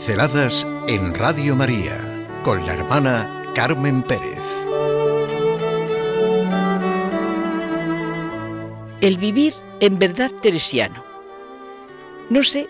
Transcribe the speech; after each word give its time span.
Pinceladas 0.00 0.66
en 0.88 1.12
Radio 1.12 1.54
María 1.54 2.26
con 2.42 2.64
la 2.64 2.72
hermana 2.72 3.52
Carmen 3.54 4.02
Pérez. 4.02 4.46
El 9.02 9.18
vivir 9.18 9.52
en 9.80 9.98
verdad 9.98 10.30
teresiano. 10.40 11.04
No 12.30 12.42
sé 12.42 12.66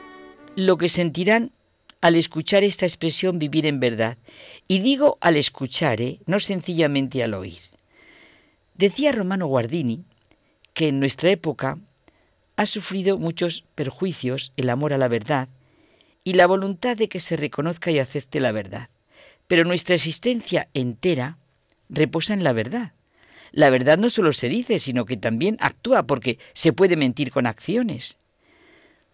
lo 0.56 0.77
que 0.77 0.88
sentirán 0.88 1.52
al 2.00 2.16
escuchar 2.16 2.64
esta 2.64 2.84
expresión 2.84 3.38
vivir 3.38 3.64
en 3.64 3.78
verdad. 3.78 4.18
Y 4.66 4.80
digo 4.80 5.16
al 5.20 5.36
escuchar, 5.36 6.00
¿eh? 6.00 6.18
no 6.26 6.40
sencillamente 6.40 7.22
al 7.22 7.34
oír. 7.34 7.60
Decía 8.74 9.12
Romano 9.12 9.46
Guardini 9.46 10.02
que 10.74 10.88
en 10.88 10.98
nuestra 10.98 11.30
época 11.30 11.78
ha 12.56 12.66
sufrido 12.66 13.19
muchos 13.19 13.62
perjuicios 13.77 14.52
el 14.56 14.69
amor 14.69 14.92
a 14.92 14.98
la 14.98 15.06
verdad 15.06 15.48
y 16.24 16.34
la 16.34 16.47
voluntad 16.47 16.97
de 16.97 17.09
que 17.09 17.20
se 17.20 17.37
reconozca 17.37 17.91
y 17.91 17.98
acepte 17.98 18.41
la 18.41 18.52
verdad. 18.52 18.91
Pero 19.47 19.65
nuestra 19.65 19.95
existencia 19.95 20.69
entera 20.74 21.38
reposa 21.88 22.34
en 22.34 22.45
la 22.45 22.52
verdad. 22.52 22.92
La 23.52 23.70
verdad 23.70 23.98
no 23.98 24.11
solo 24.11 24.33
se 24.33 24.48
dice, 24.48 24.78
sino 24.78 25.05
que 25.05 25.16
también 25.16 25.56
actúa, 25.61 26.05
porque 26.05 26.38
se 26.52 26.73
puede 26.73 26.97
mentir 26.97 27.33
con 27.33 27.47
acciones. 27.47 28.19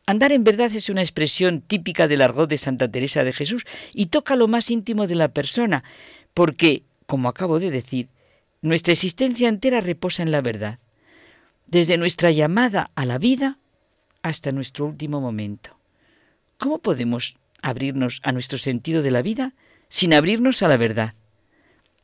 Andar 0.05 0.31
en 0.31 0.45
verdad 0.45 0.73
es 0.75 0.89
una 0.89 1.01
expresión 1.01 1.63
típica 1.63 2.07
del 2.07 2.23
argot 2.23 2.49
de 2.49 2.59
Santa 2.59 2.89
Teresa 2.91 3.25
de 3.25 3.33
Jesús 3.33 3.65
y 3.93 4.07
toca 4.07 4.37
lo 4.37 4.47
más 4.47 4.71
íntimo 4.71 5.07
de 5.07 5.17
la 5.17 5.29
persona, 5.29 5.85
porque, 6.35 6.85
como 7.07 7.29
acabo 7.29 7.59
de 7.59 7.71
decir, 7.71 8.09
nuestra 8.63 8.93
existencia 8.93 9.49
entera 9.49 9.81
reposa 9.81 10.23
en 10.23 10.31
la 10.31 10.43
verdad, 10.43 10.79
desde 11.67 11.99
nuestra 11.99 12.31
llamada 12.31 12.91
a 12.95 13.05
la 13.07 13.19
vida 13.19 13.59
hasta 14.23 14.53
nuestro 14.53 14.87
último 14.87 15.21
momento. 15.21 15.76
¿Cómo 16.59 16.79
podemos 16.79 17.37
abrirnos 17.63 18.21
a 18.23 18.33
nuestro 18.33 18.59
sentido 18.59 19.03
de 19.03 19.11
la 19.11 19.23
vida 19.23 19.53
sin 19.89 20.15
abrirnos 20.15 20.63
a 20.63 20.69
la 20.69 20.77
verdad? 20.77 21.15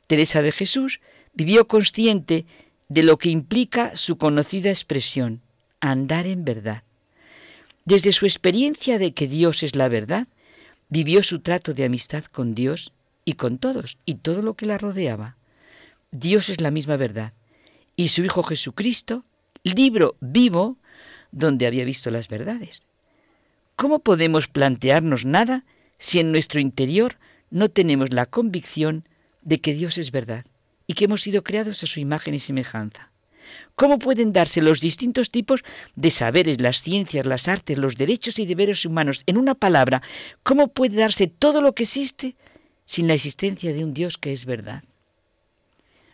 Teresa 0.07 0.43
de 0.43 0.53
Jesús 0.53 1.01
vivió 1.33 1.67
consciente 1.69 2.45
de 2.89 3.03
lo 3.03 3.17
que 3.19 3.31
implica 3.31 3.97
su 3.97 4.19
conocida 4.19 4.71
expresión, 4.71 5.41
andar 5.81 6.27
en 6.27 6.45
verdad. 6.45 6.83
Desde 7.85 8.13
su 8.13 8.27
experiencia 8.27 8.99
de 8.99 9.13
que 9.13 9.27
Dios 9.27 9.63
es 9.63 9.75
la 9.75 9.89
verdad, 9.89 10.29
vivió 10.89 11.23
su 11.23 11.41
trato 11.41 11.73
de 11.73 11.85
amistad 11.85 12.25
con 12.25 12.55
Dios 12.55 12.93
y 13.25 13.35
con 13.35 13.59
todos 13.59 13.99
y 14.05 14.17
todo 14.17 14.43
lo 14.43 14.55
que 14.55 14.67
la 14.67 14.79
rodeaba. 14.79 15.37
Dios 16.11 16.51
es 16.51 16.61
la 16.61 16.71
misma 16.71 16.97
verdad 16.97 17.33
y 17.97 18.09
su 18.09 18.23
Hijo 18.25 18.43
Jesucristo, 18.43 19.25
libro 19.63 20.17
vivo 20.21 20.77
donde 21.31 21.67
había 21.67 21.85
visto 21.85 22.11
las 22.11 22.29
verdades. 22.29 22.83
¿Cómo 23.77 24.01
podemos 24.01 24.49
plantearnos 24.49 25.25
nada 25.25 25.65
si 25.99 26.21
en 26.21 26.33
nuestro 26.33 26.61
interior 26.61 27.17
no 27.51 27.69
tenemos 27.69 28.13
la 28.13 28.27
convicción 28.27 29.09
de 29.43 29.61
que 29.61 29.75
Dios 29.75 29.99
es 29.99 30.11
verdad 30.11 30.45
y 30.87 30.95
que 30.95 31.07
hemos 31.07 31.23
sido 31.23 31.43
creados 31.43 31.83
a 31.83 31.87
su 31.87 32.01
imagen 32.01 32.35
y 32.35 32.39
semejanza? 32.39 33.11
¿Cómo 33.75 33.99
pueden 33.99 34.33
darse 34.33 34.61
los 34.61 34.81
distintos 34.81 35.31
tipos 35.31 35.63
de 35.97 36.11
saberes, 36.11 36.61
las 36.61 36.83
ciencias, 36.83 37.27
las 37.27 37.49
artes, 37.49 37.79
los 37.79 37.97
derechos 37.97 38.39
y 38.39 38.47
deberes 38.47 38.85
humanos? 38.85 39.25
En 39.27 39.37
una 39.37 39.55
palabra, 39.55 40.03
¿cómo 40.43 40.69
puede 40.69 40.97
darse 40.97 41.27
todo 41.27 41.61
lo 41.61 41.75
que 41.75 41.85
existe 41.85 42.37
sin 42.85 43.09
la 43.09 43.15
existencia 43.15 43.73
de 43.73 43.85
un 43.85 43.95
Dios 43.95 44.19
que 44.19 44.33
es 44.33 44.45
verdad? 44.45 44.85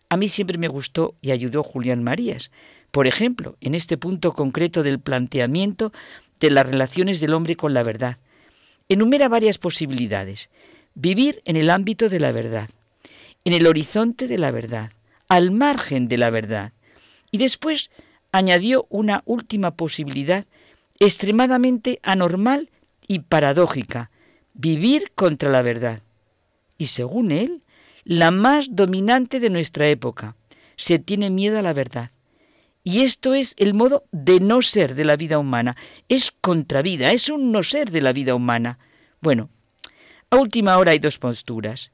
A 0.09 0.17
mí 0.17 0.29
siempre 0.29 0.57
me 0.57 0.69
gustó 0.69 1.15
y 1.21 1.33
ayudó 1.33 1.63
Julián 1.63 2.03
Marías, 2.03 2.51
por 2.91 3.07
ejemplo, 3.07 3.57
en 3.61 3.75
este 3.75 3.99
punto 3.99 4.33
concreto 4.33 4.83
del 4.83 4.99
planteamiento 4.99 5.93
de 6.41 6.51
las 6.51 6.67
relaciones 6.67 7.21
del 7.21 7.35
hombre 7.35 7.57
con 7.57 7.75
la 7.75 7.83
verdad. 7.83 8.19
Enumera 8.89 9.29
varias 9.29 9.59
posibilidades. 9.59 10.51
Vivir 10.95 11.43
en 11.45 11.57
el 11.57 11.71
ámbito 11.71 12.09
de 12.09 12.21
la 12.21 12.33
verdad, 12.33 12.69
en 13.45 13.53
el 13.53 13.67
horizonte 13.67 14.27
de 14.27 14.39
la 14.39 14.51
verdad, 14.51 14.93
al 15.29 15.51
margen 15.51 16.09
de 16.09 16.19
la 16.19 16.31
verdad. 16.31 16.73
Y 17.31 17.39
después 17.39 17.91
añadió 18.33 18.87
una 18.89 19.23
última 19.27 19.73
posibilidad 19.73 20.47
extremadamente 20.99 22.01
anormal 22.03 22.71
y 23.07 23.21
paradójica, 23.21 24.11
vivir 24.55 25.13
contra 25.15 25.51
la 25.51 25.63
verdad. 25.63 26.03
Y 26.77 26.87
según 26.87 27.31
él, 27.31 27.63
la 28.05 28.31
más 28.31 28.69
dominante 28.71 29.41
de 29.41 29.51
nuestra 29.51 29.89
época. 29.89 30.35
Se 30.77 30.99
tiene 30.99 31.31
miedo 31.31 31.59
a 31.59 31.63
la 31.63 31.73
verdad. 31.73 32.11
Y 32.85 33.01
esto 33.03 33.35
es 33.35 33.55
el 33.59 33.75
modo 33.75 34.05
de 34.13 34.41
no 34.41 34.63
ser 34.63 34.95
de 34.95 35.05
la 35.05 35.17
vida 35.17 35.39
humana. 35.39 35.77
Es 36.09 36.31
contravida, 36.31 37.13
es 37.13 37.29
un 37.29 37.53
no 37.53 37.63
ser 37.63 37.91
de 37.91 38.01
la 38.01 38.13
vida 38.13 38.35
humana. 38.35 38.79
Bueno, 39.21 39.51
a 40.31 40.37
última 40.37 40.79
hora 40.79 40.93
hay 40.93 40.99
dos 40.99 41.19
posturas. 41.19 41.91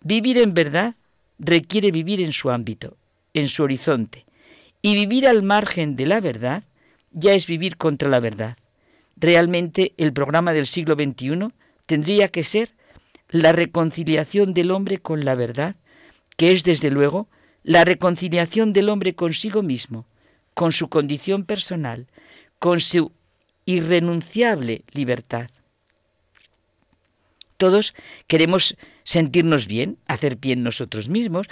Vivir 0.00 0.38
en 0.38 0.54
verdad 0.54 0.94
requiere 1.38 1.90
vivir 1.90 2.20
en 2.20 2.32
su 2.32 2.50
ámbito, 2.50 2.96
en 3.34 3.48
su 3.48 3.62
horizonte. 3.62 4.24
Y 4.80 4.94
vivir 4.94 5.28
al 5.28 5.42
margen 5.42 5.96
de 5.96 6.06
la 6.06 6.20
verdad 6.20 6.64
ya 7.12 7.34
es 7.34 7.46
vivir 7.46 7.76
contra 7.76 8.08
la 8.08 8.20
verdad. 8.20 8.56
Realmente 9.16 9.92
el 9.96 10.12
programa 10.12 10.52
del 10.52 10.66
siglo 10.66 10.94
XXI 10.94 11.52
tendría 11.86 12.28
que 12.28 12.42
ser 12.42 12.70
la 13.28 13.52
reconciliación 13.52 14.54
del 14.54 14.70
hombre 14.70 14.98
con 14.98 15.24
la 15.24 15.34
verdad, 15.34 15.76
que 16.36 16.52
es 16.52 16.64
desde 16.64 16.90
luego 16.90 17.28
la 17.62 17.84
reconciliación 17.84 18.72
del 18.72 18.88
hombre 18.88 19.14
consigo 19.14 19.62
mismo, 19.62 20.06
con 20.54 20.72
su 20.72 20.88
condición 20.88 21.44
personal, 21.44 22.06
con 22.58 22.80
su 22.80 23.12
irrenunciable 23.64 24.84
libertad. 24.92 25.50
Todos 27.56 27.94
queremos 28.26 28.76
sentirnos 29.04 29.66
bien, 29.66 29.96
hacer 30.06 30.34
bien 30.36 30.64
nosotros 30.64 31.08
mismos, 31.08 31.46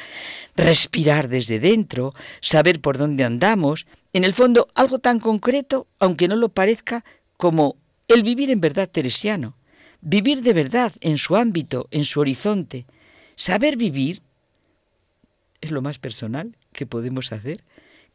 respirar 0.57 1.29
desde 1.29 1.61
dentro, 1.61 2.15
saber 2.41 2.81
por 2.81 2.99
dónde 2.99 3.23
andamos, 3.23 3.87
en 4.13 4.25
el 4.25 4.35
fondo 4.35 4.69
algo 4.75 4.99
tan 4.99 5.21
concreto, 5.21 5.87
aunque 6.01 6.27
no 6.27 6.35
lo 6.35 6.49
parezca, 6.49 7.05
como 7.37 7.77
el 8.09 8.25
vivir 8.25 8.51
en 8.51 8.61
verdad 8.61 8.91
teresiano, 8.91 9.57
vivir 10.01 10.43
de 10.43 10.53
verdad 10.53 10.93
en 11.01 11.17
su 11.17 11.37
ámbito, 11.37 11.87
en 11.93 12.05
su 12.05 12.19
horizonte. 12.19 12.87
Saber 13.37 13.77
vivir 13.77 14.21
es 15.61 15.71
lo 15.71 15.81
más 15.81 15.99
personal 15.99 16.57
que 16.73 16.87
podemos 16.87 17.33
hacer. 17.33 17.63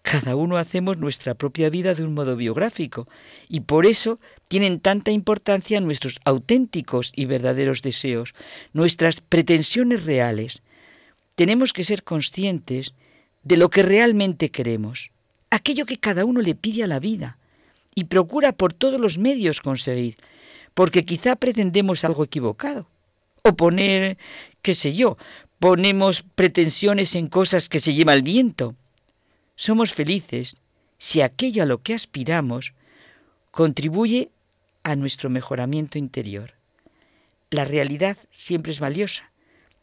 Cada 0.06 0.36
uno 0.36 0.58
hacemos 0.58 1.00
nuestra 1.00 1.34
propia 1.34 1.72
vida 1.72 1.96
de 1.96 2.04
un 2.04 2.14
modo 2.14 2.36
biográfico 2.36 3.08
y 3.50 3.62
por 3.62 3.88
eso 3.88 4.20
tienen 4.48 4.80
tanta 4.80 5.10
importancia 5.10 5.82
nuestros 5.82 6.20
auténticos 6.26 7.12
y 7.16 7.26
verdaderos 7.26 7.82
deseos, 7.82 8.36
nuestras 8.72 9.20
pretensiones 9.20 10.04
reales. 10.04 10.62
Tenemos 11.34 11.74
que 11.74 11.84
ser 11.84 12.04
conscientes 12.04 12.94
de 13.42 13.58
lo 13.58 13.72
que 13.72 13.82
realmente 13.82 14.52
queremos, 14.52 15.10
aquello 15.50 15.88
que 15.88 15.98
cada 15.98 16.24
uno 16.24 16.40
le 16.40 16.54
pide 16.54 16.84
a 16.84 16.88
la 16.88 17.00
vida 17.00 17.40
y 17.96 18.04
procura 18.04 18.52
por 18.52 18.76
todos 18.76 19.02
los 19.02 19.18
medios 19.18 19.60
conseguir, 19.60 20.18
porque 20.76 21.04
quizá 21.04 21.36
pretendemos 21.36 22.06
algo 22.06 22.24
equivocado, 22.24 22.88
o 23.42 23.56
poner, 23.56 24.20
qué 24.62 24.76
sé 24.76 24.94
yo, 24.94 25.18
ponemos 25.58 26.24
pretensiones 26.36 27.16
en 27.16 27.26
cosas 27.26 27.70
que 27.70 27.80
se 27.80 27.96
lleva 27.96 28.14
el 28.14 28.22
viento, 28.22 28.76
somos 29.56 29.94
felices 29.94 30.58
si 30.98 31.22
aquello 31.22 31.64
a 31.64 31.66
lo 31.66 31.82
que 31.82 31.94
aspiramos 31.94 32.74
contribuye 33.52 34.32
a 34.84 34.96
nuestro 34.96 35.30
mejoramiento 35.30 35.98
interior. 35.98 36.54
La 37.50 37.66
realidad 37.66 38.18
siempre 38.32 38.72
es 38.72 38.80
valiosa, 38.80 39.32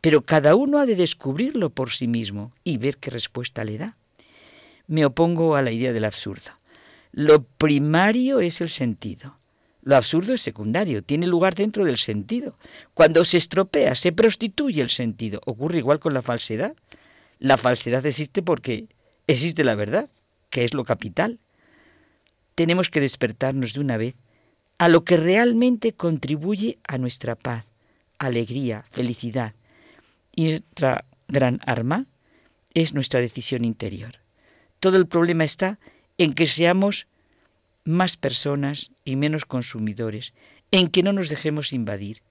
pero 0.00 0.22
cada 0.22 0.54
uno 0.54 0.78
ha 0.78 0.86
de 0.86 0.96
descubrirlo 0.96 1.70
por 1.70 1.90
sí 1.90 2.06
mismo 2.06 2.52
y 2.64 2.76
ver 2.76 2.98
qué 2.98 3.10
respuesta 3.10 3.64
le 3.64 3.78
da. 3.78 3.96
Me 4.86 5.04
opongo 5.04 5.56
a 5.56 5.62
la 5.62 5.70
idea 5.70 5.92
del 5.92 6.04
absurdo. 6.04 6.50
Lo 7.12 7.42
primario 7.44 8.40
es 8.40 8.60
el 8.60 8.68
sentido. 8.68 9.36
Lo 9.82 9.96
absurdo 9.96 10.34
es 10.34 10.40
secundario, 10.40 11.02
tiene 11.02 11.26
lugar 11.26 11.54
dentro 11.54 11.84
del 11.84 11.98
sentido. 11.98 12.56
Cuando 12.94 13.24
se 13.24 13.36
estropea, 13.36 13.94
se 13.94 14.12
prostituye 14.12 14.80
el 14.80 14.90
sentido. 14.90 15.40
Ocurre 15.44 15.78
igual 15.78 15.98
con 15.98 16.14
la 16.14 16.22
falsedad. 16.22 16.74
La 17.38 17.56
falsedad 17.56 18.04
existe 18.06 18.42
porque 18.42 18.86
existe 19.26 19.64
la 19.64 19.74
verdad, 19.74 20.08
que 20.50 20.64
es 20.64 20.74
lo 20.74 20.84
capital. 20.84 21.38
Tenemos 22.54 22.90
que 22.90 23.00
despertarnos 23.00 23.72
de 23.74 23.80
una 23.80 23.96
vez 23.96 24.14
a 24.78 24.88
lo 24.88 25.04
que 25.04 25.16
realmente 25.16 25.92
contribuye 25.92 26.78
a 26.86 26.98
nuestra 26.98 27.34
paz, 27.34 27.64
alegría, 28.18 28.84
felicidad. 28.90 29.54
Y 30.34 30.48
nuestra 30.48 31.04
gran 31.28 31.60
arma 31.66 32.06
es 32.74 32.94
nuestra 32.94 33.20
decisión 33.20 33.64
interior. 33.64 34.16
Todo 34.80 34.96
el 34.96 35.06
problema 35.06 35.44
está 35.44 35.78
en 36.18 36.34
que 36.34 36.46
seamos 36.46 37.06
más 37.84 38.16
personas 38.16 38.90
y 39.04 39.16
menos 39.16 39.44
consumidores, 39.44 40.32
en 40.70 40.88
que 40.88 41.02
no 41.02 41.12
nos 41.12 41.28
dejemos 41.28 41.72
invadir. 41.72 42.22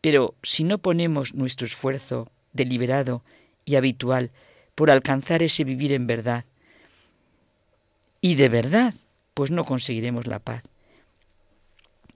Pero 0.00 0.34
si 0.42 0.64
no 0.64 0.78
ponemos 0.78 1.34
nuestro 1.34 1.66
esfuerzo 1.66 2.30
deliberado 2.52 3.22
y 3.64 3.76
habitual 3.76 4.30
por 4.78 4.92
alcanzar 4.92 5.42
ese 5.42 5.64
vivir 5.64 5.90
en 5.90 6.06
verdad. 6.06 6.44
Y 8.20 8.36
de 8.36 8.48
verdad, 8.48 8.94
pues 9.34 9.50
no 9.50 9.64
conseguiremos 9.64 10.28
la 10.28 10.38
paz. 10.38 10.62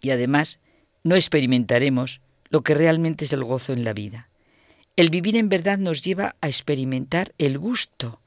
Y 0.01 0.11
además 0.11 0.61
no 1.03 1.17
experimentaremos 1.17 2.21
lo 2.51 2.63
que 2.63 2.75
realmente 2.75 3.25
es 3.25 3.33
el 3.33 3.43
gozo 3.43 3.73
en 3.73 3.83
la 3.83 3.93
vida. 3.93 4.29
El 4.95 5.11
vivir 5.11 5.35
en 5.35 5.49
verdad 5.49 5.77
nos 5.79 6.03
lleva 6.03 6.37
a 6.41 6.47
experimentar 6.47 7.33
el 7.37 7.59
gusto 7.59 8.21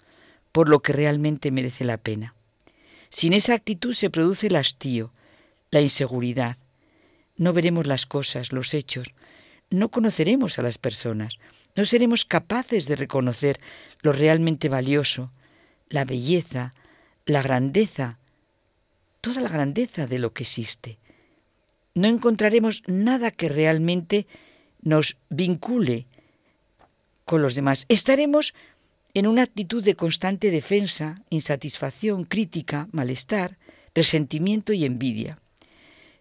por 0.51 0.67
lo 0.67 0.81
que 0.81 0.91
realmente 0.91 1.49
merece 1.49 1.85
la 1.85 1.95
pena. 1.95 2.33
Sin 3.09 3.31
esa 3.31 3.53
actitud 3.53 3.93
se 3.93 4.09
produce 4.09 4.47
el 4.47 4.57
hastío, 4.57 5.11
la 5.71 5.79
inseguridad. 5.79 6.57
No 7.37 7.53
veremos 7.53 7.87
las 7.87 8.05
cosas, 8.05 8.51
los 8.51 8.73
hechos, 8.73 9.13
no 9.69 9.91
conoceremos 9.91 10.59
a 10.59 10.61
las 10.61 10.77
personas, 10.77 11.39
no 11.75 11.85
seremos 11.85 12.25
capaces 12.25 12.87
de 12.87 12.95
reconocer 12.95 13.59
lo 14.01 14.11
realmente 14.13 14.69
valioso, 14.69 15.31
la 15.89 16.05
belleza, 16.05 16.73
la 17.25 17.41
grandeza, 17.41 18.17
toda 19.21 19.41
la 19.41 19.49
grandeza 19.49 20.07
de 20.07 20.19
lo 20.19 20.33
que 20.33 20.43
existe. 20.43 20.97
No 21.93 22.07
encontraremos 22.07 22.83
nada 22.87 23.31
que 23.31 23.49
realmente 23.49 24.27
nos 24.81 25.17
vincule 25.29 26.05
con 27.25 27.41
los 27.41 27.55
demás. 27.55 27.85
Estaremos 27.89 28.53
en 29.13 29.27
una 29.27 29.43
actitud 29.43 29.83
de 29.83 29.95
constante 29.95 30.51
defensa, 30.51 31.21
insatisfacción, 31.29 32.25
crítica, 32.25 32.87
malestar, 32.91 33.57
resentimiento 33.93 34.73
y 34.73 34.85
envidia. 34.85 35.39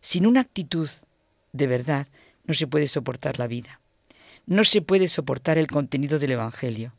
Sin 0.01 0.27
una 0.27 0.41
actitud 0.41 0.89
de 1.53 1.67
verdad 1.67 2.07
no 2.45 2.55
se 2.55 2.67
puede 2.67 2.89
soportar 2.89 3.39
la 3.39 3.47
vida. 3.47 3.81
No 4.47 4.65
se 4.65 4.83
puede 4.83 5.09
soportar 5.09 5.59
el 5.59 5.67
contenido 5.67 6.19
del 6.19 6.33
Evangelio. 6.33 6.93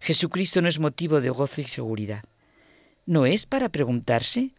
Jesucristo 0.00 0.62
no 0.62 0.68
es 0.68 0.78
motivo 0.78 1.20
de 1.20 1.30
gozo 1.30 1.60
y 1.60 1.64
seguridad. 1.64 2.24
¿No 3.06 3.26
es 3.26 3.46
para 3.46 3.68
preguntarse, 3.68 4.50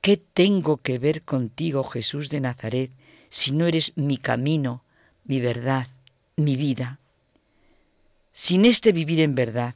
¿qué 0.00 0.16
tengo 0.16 0.76
que 0.76 0.98
ver 0.98 1.22
contigo, 1.22 1.82
Jesús 1.84 2.28
de 2.30 2.40
Nazaret, 2.40 2.90
si 3.28 3.52
no 3.52 3.66
eres 3.66 3.92
mi 3.96 4.18
camino, 4.18 4.82
mi 5.24 5.40
verdad, 5.40 5.88
mi 6.36 6.56
vida? 6.56 6.98
Sin 8.32 8.64
este 8.64 8.92
vivir 8.92 9.20
en 9.20 9.34
verdad, 9.34 9.74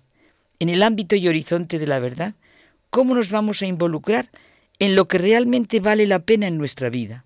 en 0.61 0.69
el 0.69 0.83
ámbito 0.83 1.17
y 1.17 1.27
horizonte 1.27 1.79
de 1.79 1.87
la 1.87 1.99
verdad, 1.99 2.35
¿cómo 2.91 3.15
nos 3.15 3.31
vamos 3.31 3.61
a 3.63 3.67
involucrar 3.67 4.29
en 4.79 4.95
lo 4.95 5.09
que 5.09 5.19
realmente 5.19 5.81
vale 5.81 6.07
la 6.07 6.21
pena 6.21 6.47
en 6.47 6.59
nuestra 6.59 6.91
vida? 6.91 7.25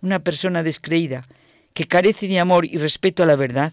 Una 0.00 0.20
persona 0.20 0.62
descreída, 0.62 1.26
que 1.74 1.86
carece 1.86 2.28
de 2.28 2.38
amor 2.40 2.64
y 2.64 2.78
respeto 2.78 3.22
a 3.22 3.26
la 3.26 3.36
verdad, 3.36 3.72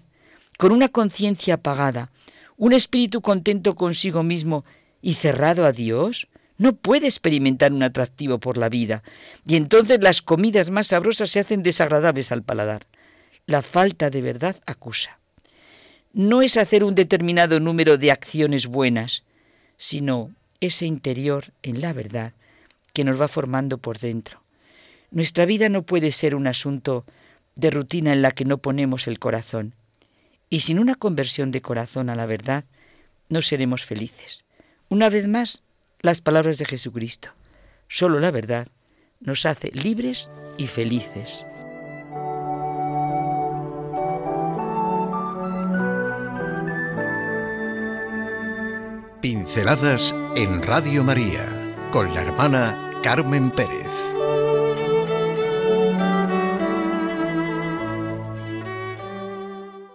con 0.57 0.71
una 0.71 0.89
conciencia 0.89 1.55
apagada, 1.55 2.11
un 2.57 2.73
espíritu 2.73 3.21
contento 3.21 3.75
consigo 3.75 4.23
mismo 4.23 4.63
y 5.01 5.15
cerrado 5.15 5.65
a 5.65 5.71
Dios, 5.71 6.27
no 6.57 6.73
puede 6.73 7.07
experimentar 7.07 7.73
un 7.73 7.83
atractivo 7.83 8.39
por 8.39 8.57
la 8.57 8.69
vida, 8.69 9.03
y 9.45 9.55
entonces 9.55 9.99
las 10.01 10.21
comidas 10.21 10.69
más 10.69 10.87
sabrosas 10.87 11.31
se 11.31 11.39
hacen 11.39 11.63
desagradables 11.63 12.31
al 12.31 12.43
paladar. 12.43 12.87
La 13.45 13.61
falta 13.61 14.09
de 14.09 14.21
verdad 14.21 14.55
acusa 14.65 15.19
no 16.15 16.41
es 16.41 16.55
hacer 16.55 16.85
un 16.85 16.95
determinado 16.95 17.59
número 17.59 17.97
de 17.97 18.09
acciones 18.09 18.67
buenas, 18.67 19.23
sino 19.75 20.31
ese 20.61 20.85
interior 20.85 21.51
en 21.61 21.81
la 21.81 21.91
verdad 21.91 22.31
que 22.93 23.03
nos 23.03 23.19
va 23.19 23.27
formando 23.27 23.79
por 23.79 23.99
dentro. 23.99 24.41
Nuestra 25.11 25.45
vida 25.45 25.67
no 25.67 25.81
puede 25.81 26.13
ser 26.13 26.33
un 26.33 26.47
asunto 26.47 27.03
de 27.55 27.71
rutina 27.71 28.13
en 28.13 28.21
la 28.21 28.31
que 28.31 28.45
no 28.45 28.57
ponemos 28.57 29.07
el 29.07 29.19
corazón. 29.19 29.73
Y 30.49 30.59
sin 30.61 30.79
una 30.79 30.95
conversión 30.95 31.51
de 31.51 31.61
corazón 31.61 32.09
a 32.09 32.15
la 32.15 32.25
verdad, 32.25 32.65
no 33.29 33.41
seremos 33.41 33.85
felices. 33.85 34.45
Una 34.89 35.09
vez 35.09 35.27
más, 35.27 35.63
las 36.01 36.21
palabras 36.21 36.57
de 36.57 36.65
Jesucristo. 36.65 37.29
Solo 37.87 38.19
la 38.19 38.31
verdad 38.31 38.67
nos 39.19 39.45
hace 39.45 39.71
libres 39.71 40.29
y 40.57 40.67
felices. 40.67 41.45
Pinceladas 49.21 50.13
en 50.35 50.61
Radio 50.61 51.03
María 51.03 51.65
con 51.91 52.13
la 52.13 52.21
hermana 52.21 52.99
Carmen 53.01 53.49
Pérez. 53.49 54.14